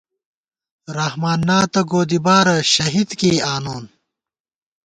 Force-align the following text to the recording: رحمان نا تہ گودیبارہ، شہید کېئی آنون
رحمان 0.97 1.39
نا 1.49 1.59
تہ 1.71 1.81
گودیبارہ، 1.89 2.55
شہید 2.73 3.09
کېئی 3.19 3.39
آنون 3.53 3.83